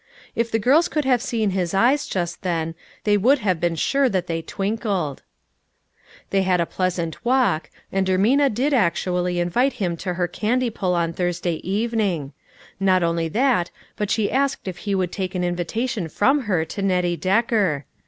[0.33, 4.09] If the girls could have seen his eyes just then, they would have been sure
[4.09, 5.21] that they twinkled.
[6.31, 10.95] They had a pleasant walk, and Ermina did actually invite him to her candy pull
[10.95, 12.33] on Thurs day evening;
[12.79, 16.81] not only that, but she asked if he would take an invitation from her to
[16.81, 17.85] Nettie Decker.